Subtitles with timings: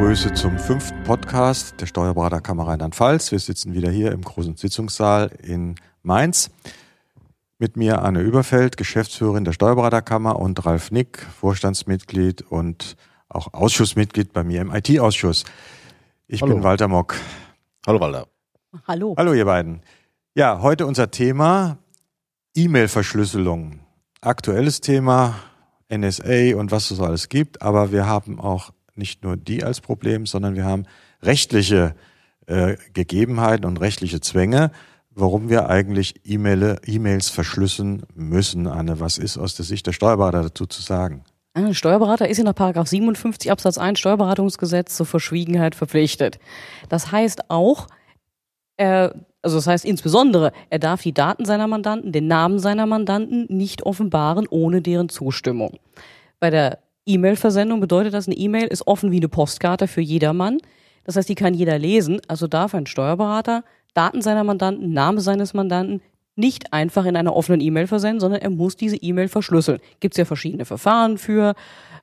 [0.00, 3.32] Grüße zum fünften Podcast der Steuerberaterkammer Rheinland-Pfalz.
[3.32, 6.50] Wir sitzen wieder hier im großen Sitzungssaal in Mainz.
[7.58, 12.96] Mit mir Anne Überfeld, Geschäftsführerin der Steuerberaterkammer und Ralf Nick, Vorstandsmitglied und
[13.28, 15.44] auch Ausschussmitglied bei mir im IT-Ausschuss.
[16.26, 16.54] Ich Hallo.
[16.54, 17.16] bin Walter Mock.
[17.86, 18.26] Hallo Walter.
[18.88, 19.14] Hallo.
[19.18, 19.82] Hallo ihr beiden.
[20.34, 21.76] Ja, heute unser Thema
[22.56, 23.80] E-Mail-Verschlüsselung.
[24.22, 25.34] Aktuelles Thema,
[25.92, 29.80] NSA und was es so alles gibt, aber wir haben auch nicht nur die als
[29.80, 30.84] Problem, sondern wir haben
[31.22, 31.96] rechtliche
[32.46, 34.70] äh, Gegebenheiten und rechtliche Zwänge,
[35.10, 38.66] warum wir eigentlich E-Mail, E-Mails verschlüsseln müssen.
[38.66, 41.24] Anne, was ist aus der Sicht der Steuerberater dazu zu sagen?
[41.52, 46.38] Ein Steuerberater ist in der Paragraph 57 Absatz 1 Steuerberatungsgesetz zur Verschwiegenheit verpflichtet.
[46.88, 47.88] Das heißt auch,
[48.76, 53.46] er, also das heißt insbesondere, er darf die Daten seiner Mandanten, den Namen seiner Mandanten
[53.48, 55.78] nicht offenbaren ohne deren Zustimmung.
[56.38, 60.58] Bei der E-Mail-Versendung bedeutet das, eine E-Mail ist offen wie eine Postkarte für jedermann.
[61.04, 62.20] Das heißt, die kann jeder lesen.
[62.28, 66.00] Also darf ein Steuerberater Daten seiner Mandanten, Name seines Mandanten
[66.36, 69.80] nicht einfach in einer offenen E-Mail versenden, sondern er muss diese E-Mail verschlüsseln.
[69.98, 71.54] Gibt es ja verschiedene Verfahren für.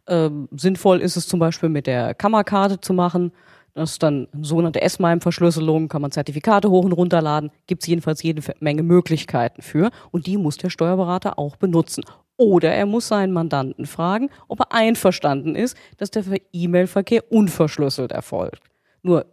[0.08, 3.32] Ähm, sinnvoll ist es zum Beispiel mit der Kammerkarte zu machen.
[3.74, 7.52] Das ist dann eine sogenannte S-MIME-Verschlüsselung, kann man Zertifikate hoch und runterladen.
[7.68, 9.92] Gibt es jedenfalls jede Menge Möglichkeiten für.
[10.12, 12.04] Und die muss der Steuerberater auch benutzen.
[12.38, 18.62] Oder er muss seinen Mandanten fragen, ob er einverstanden ist, dass der E-Mail-Verkehr unverschlüsselt erfolgt.
[19.02, 19.26] Nur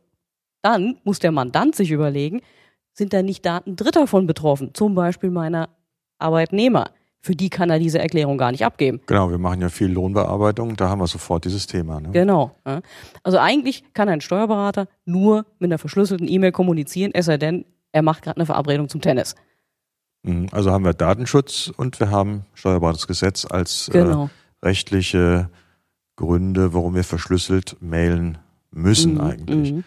[0.62, 2.40] dann muss der Mandant sich überlegen,
[2.92, 5.68] sind da nicht Daten Dritter von betroffen, zum Beispiel meiner
[6.18, 6.90] Arbeitnehmer.
[7.20, 9.00] Für die kann er diese Erklärung gar nicht abgeben.
[9.06, 12.00] Genau, wir machen ja viel Lohnbearbeitung, da haben wir sofort dieses Thema.
[12.00, 12.10] Ne?
[12.12, 12.54] Genau.
[13.22, 18.02] Also eigentlich kann ein Steuerberater nur mit einer verschlüsselten E-Mail kommunizieren, es sei denn, er
[18.02, 19.34] macht gerade eine Verabredung zum Tennis.
[20.24, 24.30] Mhm, Also haben wir Datenschutz und wir haben Steuerberatungsgesetz als Genau.
[24.62, 25.50] äh, rechtliche
[26.16, 28.38] Gründe, warum wir verschlüsselt mailen
[28.70, 29.72] müssen Mhm, eigentlich.
[29.72, 29.84] mhm.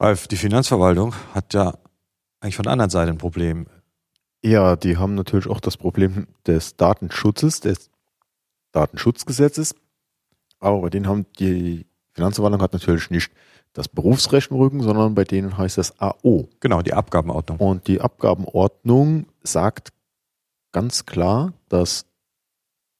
[0.00, 1.74] Ralf, die Finanzverwaltung hat ja
[2.40, 3.66] eigentlich von der anderen Seite ein Problem.
[4.42, 7.88] Ja, die haben natürlich auch das Problem des Datenschutzes, des
[8.72, 9.74] Datenschutzgesetzes.
[10.58, 13.32] Aber denen haben die Finanzverwaltung hat natürlich nicht
[13.72, 16.48] das Berufsrecht im Rücken, sondern bei denen heißt das AO.
[16.60, 17.58] Genau, die Abgabenordnung.
[17.58, 19.92] Und die Abgabenordnung sagt
[20.72, 22.06] ganz klar, dass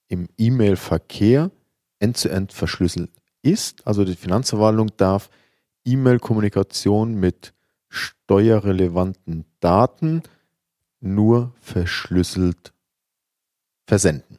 [0.09, 1.51] im E-Mail-Verkehr
[2.01, 3.11] end-zu-end verschlüsselt
[3.43, 3.87] ist.
[3.87, 5.31] Also die Finanzverwaltung darf
[5.85, 7.55] E-Mail-Kommunikation mit
[7.89, 10.23] steuerrelevanten Daten
[11.01, 12.73] nur verschlüsselt
[13.87, 14.39] versenden.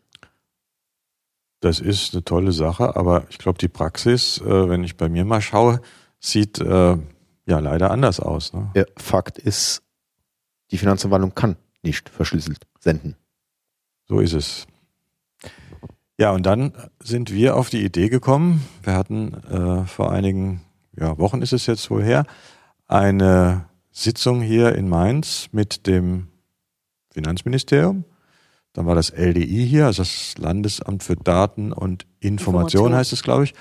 [1.66, 5.26] Das ist eine tolle Sache, aber ich glaube, die Praxis, äh, wenn ich bei mir
[5.26, 5.82] mal schaue,
[6.20, 6.96] sieht äh,
[7.48, 8.54] ja leider anders aus.
[8.54, 8.70] Ne?
[8.76, 9.82] Der Fakt ist,
[10.70, 13.16] die Finanzverwaltung kann nicht verschlüsselt senden.
[14.08, 14.68] So ist es.
[16.20, 16.72] Ja, und dann
[17.02, 20.62] sind wir auf die Idee gekommen, wir hatten äh, vor einigen
[20.96, 22.28] ja, Wochen ist es jetzt wohl her,
[22.86, 26.28] eine Sitzung hier in Mainz mit dem
[27.10, 28.06] Finanzministerium.
[28.76, 32.42] Dann war das LDI hier, also das Landesamt für Daten und Information,
[32.88, 32.96] Information.
[32.96, 33.54] heißt es, glaube ich.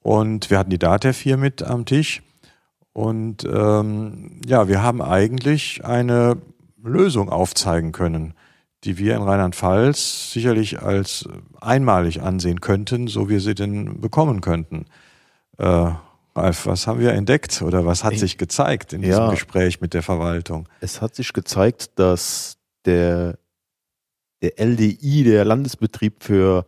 [0.00, 2.22] Und wir hatten die DATEV hier mit am Tisch.
[2.94, 6.38] Und ähm, ja, wir haben eigentlich eine
[6.82, 8.32] Lösung aufzeigen können,
[8.84, 11.28] die wir in Rheinland-Pfalz sicherlich als
[11.60, 14.86] einmalig ansehen könnten, so wir sie denn bekommen könnten.
[15.58, 15.90] Äh,
[16.34, 19.08] Ralf, was haben wir entdeckt oder was hat Ich- sich gezeigt in Ja.
[19.08, 20.68] diesem Gespräch mit der Verwaltung?
[20.80, 23.38] Es hat sich gezeigt, dass der,
[24.42, 26.66] der LDI, der Landesbetrieb für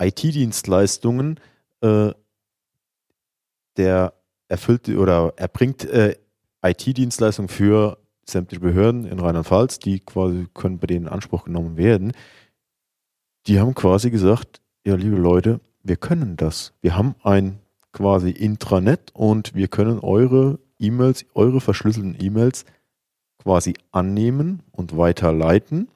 [0.00, 1.40] IT-Dienstleistungen,
[1.80, 2.12] äh,
[3.76, 4.14] der
[4.48, 6.16] erfüllt oder erbringt äh,
[6.62, 7.98] IT-Dienstleistungen für
[8.28, 12.12] sämtliche Behörden in Rheinland-Pfalz, die quasi können bei denen in Anspruch genommen werden.
[13.46, 16.74] Die haben quasi gesagt, ja, liebe Leute, wir können das.
[16.80, 17.58] Wir haben ein
[17.92, 22.64] quasi Intranet und wir können eure E-Mails, eure verschlüsselten E-Mails
[23.38, 25.88] quasi annehmen und weiterleiten.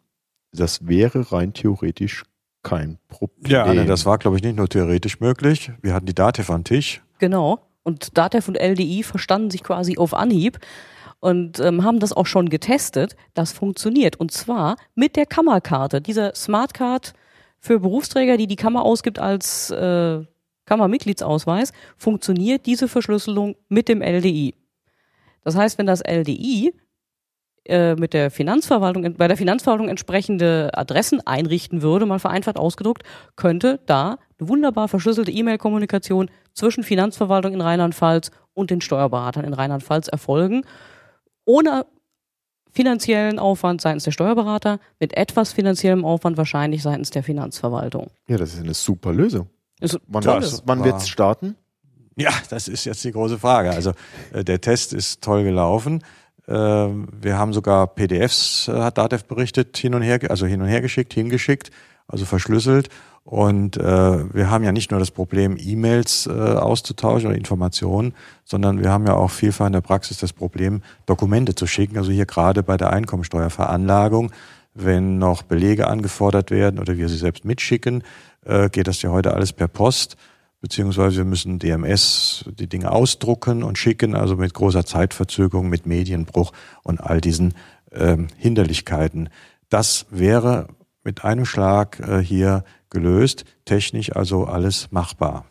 [0.56, 2.24] Das wäre rein theoretisch
[2.62, 3.52] kein Problem.
[3.52, 5.70] Ja, Anne, das war, glaube ich, nicht nur theoretisch möglich.
[5.82, 7.02] Wir hatten die DATEV am Tisch.
[7.18, 7.60] Genau.
[7.84, 10.58] Und DATEV und LDI verstanden sich quasi auf Anhieb
[11.20, 13.14] und ähm, haben das auch schon getestet.
[13.34, 14.16] Das funktioniert.
[14.16, 17.12] Und zwar mit der Kammerkarte, dieser Smartcard
[17.60, 20.24] für Berufsträger, die die Kammer ausgibt als äh,
[20.64, 24.54] Kammermitgliedsausweis, funktioniert diese Verschlüsselung mit dem LDI.
[25.44, 26.74] Das heißt, wenn das LDI
[27.68, 33.02] äh, mit der Finanzverwaltung, bei der Finanzverwaltung entsprechende Adressen einrichten würde, mal vereinfacht ausgedruckt,
[33.36, 40.08] könnte da eine wunderbar verschlüsselte E-Mail-Kommunikation zwischen Finanzverwaltung in Rheinland-Pfalz und den Steuerberatern in Rheinland-Pfalz
[40.08, 40.64] erfolgen,
[41.44, 41.86] ohne
[42.72, 48.10] finanziellen Aufwand seitens der Steuerberater, mit etwas finanziellem Aufwand wahrscheinlich seitens der Finanzverwaltung.
[48.28, 49.48] Ja, das ist eine super Lösung.
[49.80, 51.56] Ist Wann, wann wird es starten?
[52.18, 53.70] Ja, das ist jetzt die große Frage.
[53.70, 53.92] Also
[54.32, 56.02] äh, der Test ist toll gelaufen.
[56.46, 60.69] Äh, wir haben sogar PDFs, äh, hat Datev berichtet, hin und her, also hin und
[60.69, 61.70] her geschickt, hingeschickt,
[62.06, 62.88] also verschlüsselt.
[63.25, 68.14] Und äh, wir haben ja nicht nur das Problem, E-Mails äh, auszutauschen oder Informationen,
[68.44, 71.98] sondern wir haben ja auch vielfach in der Praxis das Problem, Dokumente zu schicken.
[71.98, 74.31] Also hier gerade bei der Einkommensteuerveranlagung,
[74.75, 78.04] wenn noch Belege angefordert werden oder wir sie selbst mitschicken,
[78.70, 80.16] geht das ja heute alles per Post
[80.66, 86.52] beziehungsweise wir müssen DMS die Dinge ausdrucken und schicken, also mit großer Zeitverzögerung, mit Medienbruch
[86.82, 87.54] und all diesen
[87.92, 89.28] ähm, Hinderlichkeiten.
[89.68, 90.66] Das wäre
[91.04, 95.44] mit einem Schlag äh, hier gelöst, technisch also alles machbar.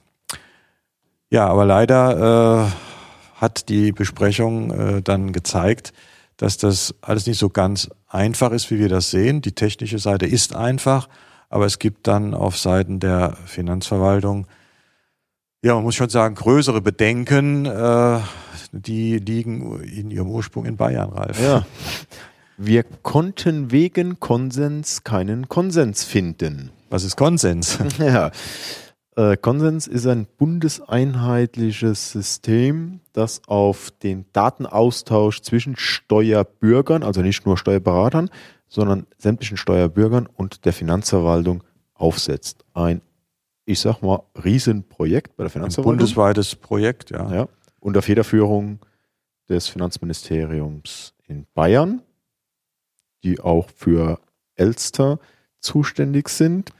[1.29, 5.93] Ja, aber leider äh, hat die Besprechung äh, dann gezeigt,
[6.35, 9.41] dass das alles nicht so ganz einfach ist, wie wir das sehen.
[9.41, 11.07] Die technische Seite ist einfach,
[11.47, 14.45] aber es gibt dann auf Seiten der Finanzverwaltung
[15.61, 18.19] ja, man muss schon sagen, größere Bedenken, äh,
[18.71, 21.41] die liegen in ihrem Ursprung in Bayern, Ralf.
[21.41, 21.65] Ja.
[22.57, 26.71] Wir konnten wegen Konsens keinen Konsens finden.
[26.89, 27.77] Was ist Konsens?
[27.99, 28.31] Ja.
[29.17, 37.57] Äh, Konsens ist ein bundeseinheitliches System, das auf den Datenaustausch zwischen Steuerbürgern, also nicht nur
[37.57, 38.29] Steuerberatern,
[38.67, 41.63] sondern sämtlichen Steuerbürgern und der Finanzverwaltung
[41.93, 42.65] aufsetzt.
[42.73, 43.01] Ein
[43.65, 45.93] ich sag mal, Riesenprojekt bei der Finanzverwaltung.
[45.93, 47.33] Ein bundesweites Projekt, ja.
[47.33, 47.47] ja.
[47.79, 48.79] Unter Federführung
[49.49, 52.01] des Finanzministeriums in Bayern,
[53.23, 54.19] die auch für
[54.55, 55.19] Elster
[55.59, 56.71] zuständig sind.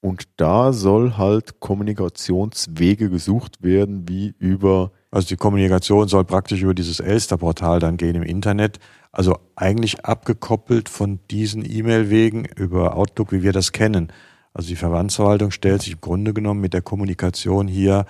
[0.00, 4.92] Und da soll halt Kommunikationswege gesucht werden, wie über.
[5.10, 8.80] Also die Kommunikation soll praktisch über dieses Elster-Portal dann gehen im Internet.
[9.12, 14.12] Also eigentlich abgekoppelt von diesen E-Mail-Wegen über Outlook, wie wir das kennen.
[14.54, 18.06] Also die Verbandsverwaltung stellt sich im Grunde genommen mit der Kommunikation hier,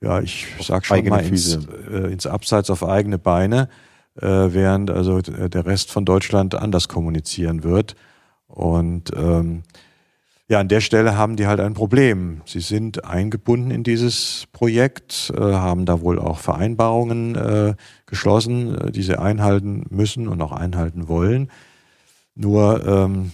[0.00, 1.56] ja, ich sag schon mal ins,
[1.90, 3.68] äh, ins Abseits auf eigene Beine,
[4.16, 7.94] äh, während also der Rest von Deutschland anders kommunizieren wird.
[8.46, 9.62] Und ähm,
[10.48, 12.40] ja, an der Stelle haben die halt ein Problem.
[12.46, 17.74] Sie sind eingebunden in dieses Projekt, äh, haben da wohl auch Vereinbarungen äh,
[18.06, 21.50] geschlossen, äh, die sie einhalten müssen und auch einhalten wollen.
[22.34, 23.32] Nur ähm,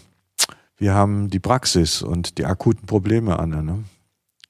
[0.76, 3.62] wir haben die Praxis und die akuten Probleme, Anne.
[3.62, 3.84] Ne?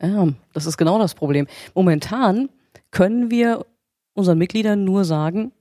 [0.00, 1.46] Ja, das ist genau das Problem.
[1.74, 2.48] Momentan
[2.90, 3.66] können wir
[4.14, 5.52] unseren Mitgliedern nur sagen,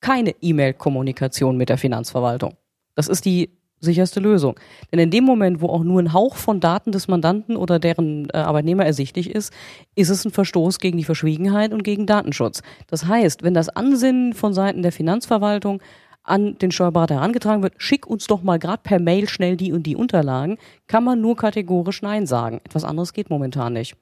[0.00, 2.54] keine E-Mail-Kommunikation mit der Finanzverwaltung.
[2.94, 3.50] Das ist die
[3.80, 4.58] sicherste Lösung.
[4.90, 8.28] Denn in dem Moment, wo auch nur ein Hauch von Daten des Mandanten oder deren
[8.30, 9.52] äh, Arbeitnehmer ersichtlich ist,
[9.94, 12.62] ist es ein Verstoß gegen die Verschwiegenheit und gegen Datenschutz.
[12.88, 15.80] Das heißt, wenn das Ansinnen von Seiten der Finanzverwaltung
[16.28, 19.84] an den Steuerberater herangetragen wird, schick uns doch mal gerade per Mail schnell die und
[19.84, 22.60] die Unterlagen, kann man nur kategorisch Nein sagen.
[22.64, 23.96] Etwas anderes geht momentan nicht.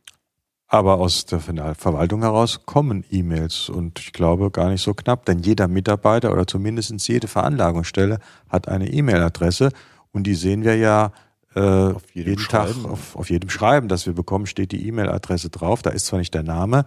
[0.69, 5.39] Aber aus der Verwaltung heraus kommen E-Mails und ich glaube gar nicht so knapp, denn
[5.39, 8.19] jeder Mitarbeiter oder zumindest jede Veranlagungsstelle
[8.49, 9.71] hat eine E-Mail-Adresse
[10.11, 11.13] und die sehen wir ja
[11.55, 15.83] äh, auf jeden Tag auf, auf jedem Schreiben, das wir bekommen, steht die E-Mail-Adresse drauf.
[15.83, 16.85] Da ist zwar nicht der Name,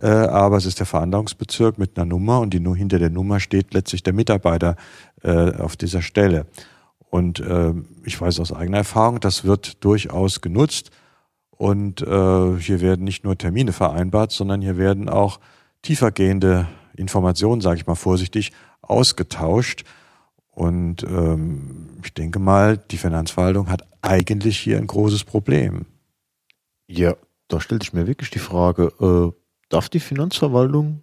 [0.00, 3.40] äh, aber es ist der Veranlagungsbezirk mit einer Nummer und die nur hinter der Nummer
[3.40, 4.76] steht letztlich der Mitarbeiter
[5.22, 6.46] äh, auf dieser Stelle.
[7.10, 10.90] Und äh, ich weiß aus eigener Erfahrung, das wird durchaus genutzt.
[11.50, 15.40] Und äh, hier werden nicht nur Termine vereinbart, sondern hier werden auch
[15.82, 19.84] tiefergehende Informationen, sage ich mal vorsichtig, ausgetauscht.
[20.50, 25.86] Und ähm, ich denke mal, die Finanzverwaltung hat eigentlich hier ein großes Problem.
[26.86, 27.14] Ja,
[27.48, 29.39] da stellt sich mir wirklich die Frage, äh,
[29.70, 31.02] darf die Finanzverwaltung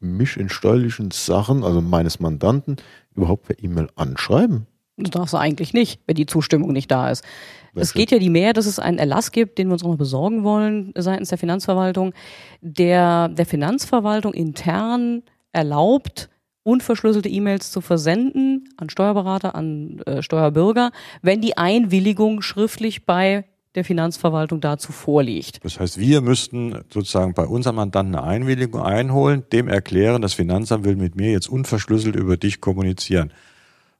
[0.00, 2.76] mich in steuerlichen Sachen, also meines Mandanten,
[3.14, 4.66] überhaupt per E-Mail anschreiben?
[4.96, 7.24] Das darfst du eigentlich nicht, wenn die Zustimmung nicht da ist.
[7.72, 7.84] Welche?
[7.84, 9.96] Es geht ja die mehr, dass es einen Erlass gibt, den wir uns auch noch
[9.96, 12.12] besorgen wollen seitens der Finanzverwaltung,
[12.60, 16.28] der der Finanzverwaltung intern erlaubt,
[16.62, 20.90] unverschlüsselte E-Mails zu versenden an Steuerberater, an äh, Steuerbürger,
[21.22, 25.64] wenn die Einwilligung schriftlich bei der Finanzverwaltung dazu vorliegt.
[25.64, 30.84] Das heißt, wir müssten sozusagen bei unserem Mandanten eine Einwilligung einholen, dem erklären, das Finanzamt
[30.84, 33.32] will mit mir jetzt unverschlüsselt über dich kommunizieren.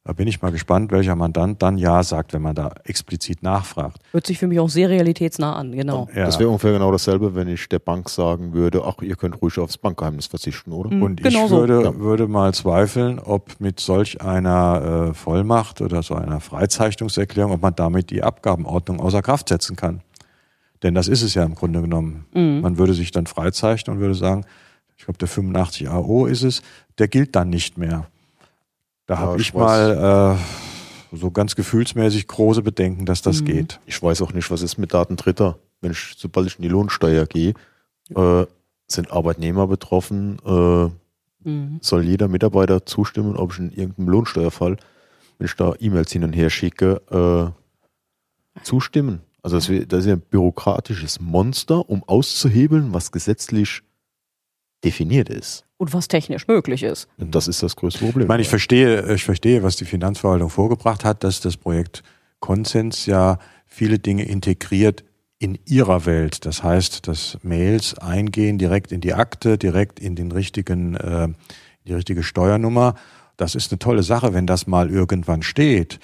[0.05, 3.99] Da bin ich mal gespannt, welcher Mandant dann Ja sagt, wenn man da explizit nachfragt.
[4.11, 6.09] Hört sich für mich auch sehr realitätsnah an, genau.
[6.13, 6.25] Ja.
[6.27, 9.61] Das wäre ungefähr genau dasselbe, wenn ich der Bank sagen würde, ach, ihr könnt ruhig
[9.61, 10.93] aufs Bankgeheimnis verzichten, oder?
[10.93, 11.83] Mhm, Und genau ich würde, so.
[11.85, 11.99] ja.
[12.01, 17.77] würde mal zweifeln, ob mit solch einer äh, Vollmacht oder so einer Freizeichnungserklärung, ob man
[17.77, 20.01] damit die Abgabenordnung außer Kraft setzen kann.
[20.83, 22.27] Denn das ist es ja im Grunde genommen.
[22.35, 22.61] Mhm.
[22.61, 24.45] Man würde sich dann freizeichnen und würde sagen,
[24.97, 26.63] ich glaube, der 85 AO ist es,
[26.99, 28.09] der gilt dann nicht mehr.
[29.13, 30.39] Da ja, habe ich, ich mal
[31.13, 33.45] äh, so ganz gefühlsmäßig große Bedenken, dass das mhm.
[33.45, 33.81] geht.
[33.85, 35.59] Ich weiß auch nicht, was ist mit Daten Dritter.
[35.83, 37.53] wenn ich, sobald ich in die Lohnsteuer gehe,
[38.15, 38.47] äh,
[38.87, 40.91] sind Arbeitnehmer betroffen, äh,
[41.45, 41.79] Mhm.
[41.83, 44.77] soll jeder Mitarbeiter zustimmen, ob ich in irgendeinem Lohnsteuerfall,
[45.39, 49.23] wenn ich da E-Mails hin und her schicke, äh, zustimmen.
[49.43, 53.83] Also das, das ist ja ein bürokratisches Monster, um auszuhebeln, was gesetzlich
[54.85, 55.65] definiert ist.
[55.77, 57.09] Und was technisch möglich ist.
[57.19, 58.23] Und das ist das größte Problem.
[58.23, 62.03] Ich meine, ich verstehe, ich verstehe, was die Finanzverwaltung vorgebracht hat, dass das Projekt
[62.41, 65.05] Konsens ja viele Dinge integriert
[65.39, 66.47] in ihrer Welt.
[66.47, 71.29] Das heißt, dass Mails eingehen direkt in die Akte, direkt in den richtigen, äh,
[71.87, 72.95] die richtige Steuernummer.
[73.37, 75.99] Das ist eine tolle Sache, wenn das mal irgendwann steht.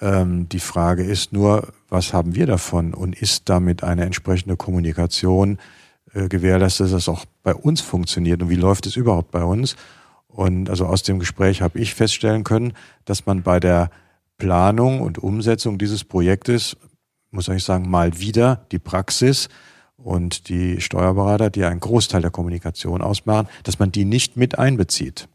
[0.00, 5.58] Ähm, die Frage ist nur, was haben wir davon und ist damit eine entsprechende Kommunikation
[6.16, 9.76] äh, gewährleistet, dass das auch bei uns funktioniert und wie läuft es überhaupt bei uns?
[10.28, 12.72] Und also aus dem Gespräch habe ich feststellen können,
[13.04, 13.90] dass man bei der
[14.38, 16.76] Planung und Umsetzung dieses Projektes,
[17.30, 19.48] muss ich sagen, mal wieder die Praxis
[19.96, 25.28] und die Steuerberater, die einen Großteil der Kommunikation ausmachen, dass man die nicht mit einbezieht.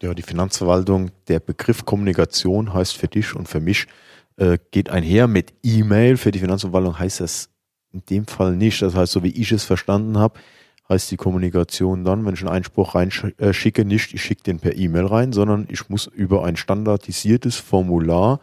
[0.00, 3.86] Ja, die Finanzverwaltung, der Begriff Kommunikation heißt für dich und für mich,
[4.36, 6.16] äh, geht einher mit E-Mail.
[6.18, 7.50] Für die Finanzverwaltung heißt das
[7.94, 8.82] in dem Fall nicht.
[8.82, 10.38] Das heißt, so wie ich es verstanden habe,
[10.88, 15.06] heißt die Kommunikation dann, wenn ich einen Einspruch reinschicke, nicht, ich schicke den per E-Mail
[15.06, 18.40] rein, sondern ich muss über ein standardisiertes Formular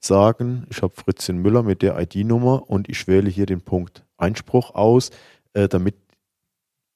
[0.00, 4.74] sagen, ich habe Fritzchen Müller mit der ID-Nummer und ich wähle hier den Punkt Einspruch
[4.74, 5.10] aus,
[5.52, 5.94] äh, damit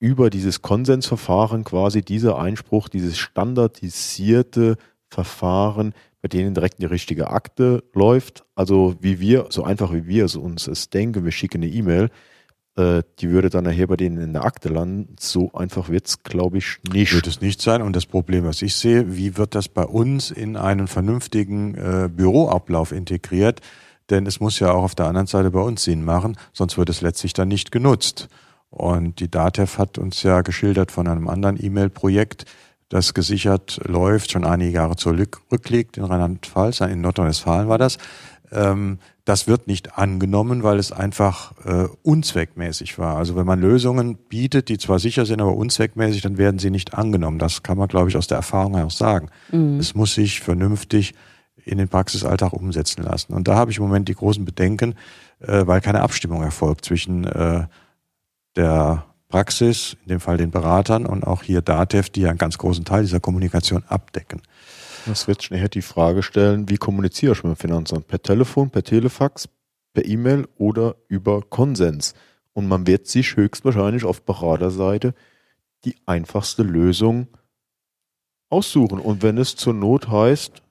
[0.00, 4.76] über dieses Konsensverfahren quasi dieser Einspruch, dieses standardisierte
[5.08, 8.44] Verfahren, bei denen direkt in die richtige Akte läuft.
[8.54, 12.10] Also wie wir, so einfach wie wir es uns es denken, wir schicken eine E-Mail,
[12.78, 15.16] äh, die würde dann nachher bei denen in der Akte landen.
[15.18, 17.14] So einfach wird es, glaube ich, nicht.
[17.14, 17.82] Wird es nicht sein.
[17.82, 22.08] Und das Problem, was ich sehe, wie wird das bei uns in einen vernünftigen äh,
[22.08, 23.60] Büroablauf integriert?
[24.10, 26.88] Denn es muss ja auch auf der anderen Seite bei uns Sinn machen, sonst wird
[26.88, 28.28] es letztlich dann nicht genutzt.
[28.70, 32.44] Und die DATEV hat uns ja geschildert von einem anderen E-Mail-Projekt,
[32.88, 37.98] das gesichert läuft, schon einige Jahre zurückliegt in Rheinland-Pfalz, in Nordrhein-Westfalen war das.
[38.50, 43.18] Ähm, das wird nicht angenommen, weil es einfach äh, unzweckmäßig war.
[43.18, 46.94] Also wenn man Lösungen bietet, die zwar sicher sind, aber unzweckmäßig, dann werden sie nicht
[46.94, 47.38] angenommen.
[47.38, 49.28] Das kann man, glaube ich, aus der Erfahrung her auch sagen.
[49.78, 51.14] Es muss sich vernünftig
[51.66, 53.34] in den Praxisalltag umsetzen lassen.
[53.34, 54.94] Und da habe ich im Moment die großen Bedenken,
[55.40, 57.66] äh, weil keine Abstimmung erfolgt zwischen äh,
[58.56, 62.58] der Praxis, in dem Fall den Beratern und auch hier DATEV, die ja einen ganz
[62.58, 64.42] großen Teil dieser Kommunikation abdecken.
[65.06, 68.08] Das wird schnell die Frage stellen, wie kommuniziere ich mit dem Finanzamt?
[68.08, 69.48] Per Telefon, per Telefax,
[69.92, 72.14] per E-Mail oder über Konsens?
[72.52, 75.14] Und man wird sich höchstwahrscheinlich auf Beraterseite
[75.84, 77.28] die einfachste Lösung
[78.50, 78.98] aussuchen.
[78.98, 80.62] Und wenn es zur Not heißt,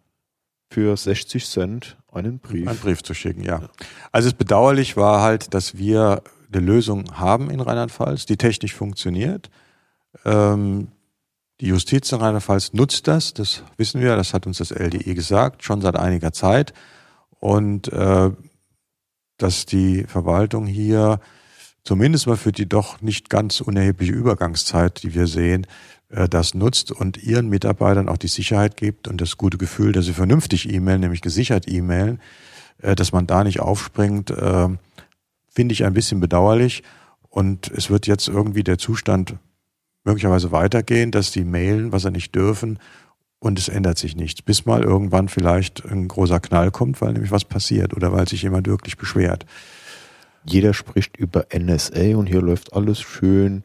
[0.69, 2.67] für 60 Cent einen Brief.
[2.67, 3.69] Einen Brief zu schicken, ja.
[4.11, 9.49] Also es bedauerlich war halt, dass wir eine Lösung haben in Rheinland-Pfalz, die technisch funktioniert.
[10.25, 10.89] Ähm,
[11.59, 15.63] die Justiz in Rheinland-Pfalz nutzt das, das wissen wir, das hat uns das LDE gesagt,
[15.63, 16.73] schon seit einiger Zeit.
[17.39, 18.31] Und äh,
[19.37, 21.19] dass die Verwaltung hier
[21.83, 25.65] zumindest mal für die doch nicht ganz unerhebliche Übergangszeit, die wir sehen,
[26.09, 30.05] äh, das nutzt und ihren Mitarbeitern auch die Sicherheit gibt und das gute Gefühl, dass
[30.05, 32.19] sie vernünftig e-mailen, nämlich gesichert e-mailen,
[32.81, 34.69] äh, dass man da nicht aufspringt, äh,
[35.57, 36.83] finde ich ein bisschen bedauerlich.
[37.29, 39.37] Und es wird jetzt irgendwie der Zustand
[40.03, 42.77] möglicherweise weitergehen, dass die mailen, was sie nicht dürfen,
[43.39, 47.31] und es ändert sich nichts, bis mal irgendwann vielleicht ein großer Knall kommt, weil nämlich
[47.31, 49.47] was passiert oder weil sich jemand wirklich beschwert.
[50.45, 53.63] Jeder spricht über NSA und hier läuft alles schön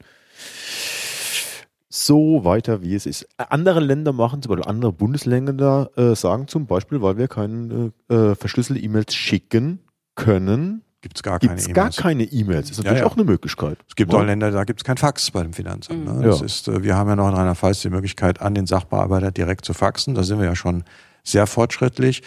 [1.91, 3.29] so weiter, wie es ist.
[3.37, 8.35] Andere Länder machen es, weil andere Bundesländer äh, sagen zum Beispiel, weil wir keine äh,
[8.35, 9.81] verschlüsselte E-Mails schicken
[10.15, 11.97] können, Gibt es gar gibt keine es gar E-Mails.
[11.97, 12.71] keine E-Mails.
[12.71, 13.07] Ist natürlich ja.
[13.07, 13.77] auch eine Möglichkeit.
[13.89, 14.21] Es gibt Ja.
[14.21, 16.05] auch Länder, da gibt es kein Fax bei dem Finanzamt.
[16.05, 16.13] Ne?
[16.13, 16.23] Mhm.
[16.23, 16.47] Das Ja.
[16.47, 19.75] ist, äh, wir haben ja noch in Rheinland-Pfalz die Möglichkeit, an den Sachbearbeiter direkt zu
[19.75, 20.15] faxen.
[20.15, 20.85] Da sind wir ja schon
[21.25, 22.23] sehr fortschrittlich.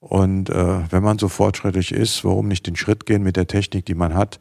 [0.00, 3.86] Und äh, wenn man so fortschrittlich ist, warum nicht den Schritt gehen mit der Technik,
[3.86, 4.38] die man hat?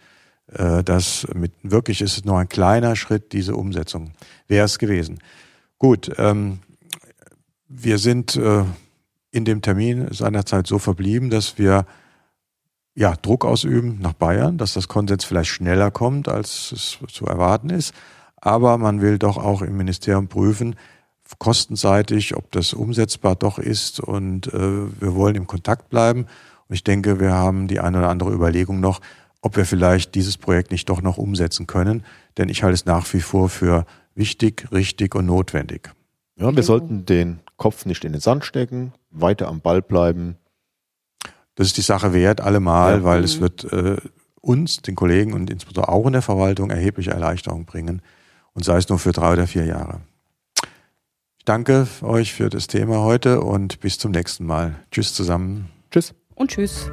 [0.53, 4.11] Äh, das mit wirklich ist es nur ein kleiner Schritt, diese Umsetzung
[4.47, 5.19] wäre es gewesen.
[5.79, 6.59] Gut, ähm,
[7.69, 8.63] wir sind äh,
[9.31, 11.85] in dem Termin seinerzeit so verblieben, dass wir
[12.97, 17.69] ja, Druck ausüben nach Bayern, dass das Konsens vielleicht schneller kommt, als es zu erwarten
[17.69, 17.93] ist.
[18.37, 20.75] Aber man will doch auch im Ministerium prüfen,
[21.37, 23.99] kostenseitig, ob das umsetzbar doch ist.
[23.99, 26.21] Und äh, wir wollen im Kontakt bleiben.
[26.67, 28.99] Und ich denke, wir haben die eine oder andere Überlegung noch,
[29.41, 32.03] ob wir vielleicht dieses Projekt nicht doch noch umsetzen können.
[32.39, 33.85] Denn ich halte es nach wie vor für
[34.15, 35.91] wichtig, richtig und notwendig.
[36.35, 40.37] Ja, wir sollten den Kopf nicht in den Sand stecken, weiter am Ball bleiben.
[41.57, 43.03] Das ist die Sache wert, allemal, Ja.
[43.03, 43.97] weil es wird äh,
[44.41, 48.01] uns, den Kollegen und insbesondere auch in der Verwaltung erhebliche Erleichterung bringen
[48.53, 50.01] und sei es nur für drei oder vier Jahre.
[51.39, 54.75] Ich danke euch für das Thema heute und bis zum nächsten Mal.
[54.91, 55.69] Tschüss zusammen.
[55.91, 56.13] Tschüss.
[56.35, 56.89] Und tschüss.